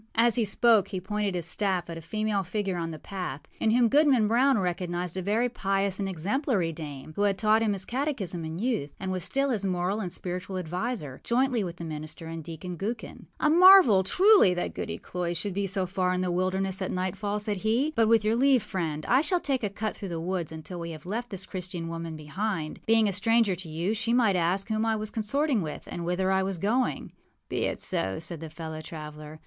â 0.01 0.03
As 0.15 0.33
he 0.33 0.45
spoke 0.45 0.87
he 0.87 0.99
pointed 0.99 1.35
his 1.35 1.45
staff 1.45 1.87
at 1.87 1.95
a 1.95 2.01
female 2.01 2.41
figure 2.41 2.75
on 2.75 2.89
the 2.89 2.97
path, 2.97 3.41
in 3.59 3.69
whom 3.69 3.87
Goodman 3.87 4.27
Brown 4.27 4.57
recognized 4.57 5.15
a 5.15 5.21
very 5.21 5.47
pious 5.47 5.99
and 5.99 6.09
exemplary 6.09 6.73
dame, 6.73 7.13
who 7.15 7.21
had 7.21 7.37
taught 7.37 7.61
him 7.61 7.73
his 7.73 7.85
catechism 7.85 8.43
in 8.43 8.57
youth, 8.57 8.89
and 8.99 9.11
was 9.11 9.23
still 9.23 9.51
his 9.51 9.63
moral 9.63 9.99
and 9.99 10.11
spiritual 10.11 10.57
adviser, 10.57 11.21
jointly 11.23 11.63
with 11.63 11.75
the 11.75 11.83
minister 11.85 12.25
and 12.25 12.43
Deacon 12.43 12.77
Gookin. 12.79 13.27
âA 13.39 13.51
marvel, 13.55 14.01
truly, 14.03 14.55
that 14.55 14.73
Goody 14.73 14.97
Cloyse 14.97 15.37
should 15.37 15.53
be 15.53 15.67
so 15.67 15.85
far 15.85 16.13
in 16.15 16.21
the 16.21 16.31
wilderness 16.31 16.81
at 16.81 16.89
nightfall,â 16.89 17.39
said 17.39 17.57
he. 17.57 17.91
âBut 17.91 18.07
with 18.07 18.25
your 18.25 18.35
leave, 18.35 18.63
friend, 18.63 19.05
I 19.05 19.21
shall 19.21 19.39
take 19.39 19.61
a 19.63 19.69
cut 19.69 19.95
through 19.95 20.09
the 20.09 20.19
woods 20.19 20.51
until 20.51 20.79
we 20.79 20.89
have 20.89 21.05
left 21.05 21.29
this 21.29 21.45
Christian 21.45 21.87
woman 21.87 22.15
behind. 22.15 22.79
Being 22.87 23.07
a 23.07 23.13
stranger 23.13 23.53
to 23.57 23.69
you, 23.69 23.93
she 23.93 24.13
might 24.13 24.35
ask 24.35 24.67
whom 24.67 24.83
I 24.83 24.95
was 24.95 25.11
consorting 25.11 25.61
with 25.61 25.83
and 25.91 26.03
whither 26.03 26.31
I 26.31 26.41
was 26.41 26.57
going.â 26.57 27.11
âBe 27.51 27.61
it 27.71 27.79
so,â 27.79 28.19
said 28.19 28.41
his 28.41 28.51
fellow 28.51 28.81
traveller. 28.81 29.39